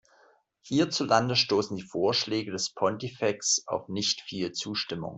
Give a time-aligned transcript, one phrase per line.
[0.63, 5.09] Hierzulande stoßen die Vorschläge des Pontifex auf nicht viel Zustimmung.